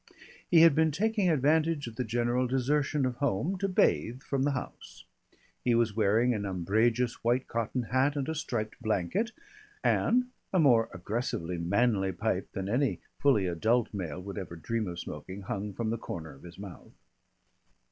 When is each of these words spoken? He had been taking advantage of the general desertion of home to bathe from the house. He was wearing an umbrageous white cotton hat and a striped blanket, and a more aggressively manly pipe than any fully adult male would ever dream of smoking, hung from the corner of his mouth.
He 0.49 0.61
had 0.61 0.73
been 0.73 0.89
taking 0.89 1.29
advantage 1.29 1.85
of 1.85 1.95
the 1.95 2.03
general 2.03 2.47
desertion 2.47 3.05
of 3.05 3.17
home 3.17 3.59
to 3.59 3.67
bathe 3.69 4.23
from 4.23 4.41
the 4.41 4.53
house. 4.53 5.05
He 5.63 5.75
was 5.75 5.95
wearing 5.95 6.33
an 6.33 6.43
umbrageous 6.43 7.23
white 7.23 7.47
cotton 7.47 7.83
hat 7.83 8.15
and 8.15 8.27
a 8.27 8.33
striped 8.33 8.81
blanket, 8.81 9.29
and 9.83 10.31
a 10.51 10.57
more 10.59 10.89
aggressively 10.91 11.59
manly 11.59 12.13
pipe 12.13 12.51
than 12.53 12.67
any 12.67 12.99
fully 13.19 13.45
adult 13.45 13.93
male 13.93 14.19
would 14.19 14.39
ever 14.39 14.55
dream 14.55 14.87
of 14.87 14.97
smoking, 14.97 15.43
hung 15.43 15.71
from 15.71 15.91
the 15.91 15.99
corner 15.99 16.33
of 16.33 16.41
his 16.41 16.57
mouth. 16.57 16.93